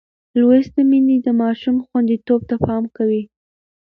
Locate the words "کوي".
2.95-3.23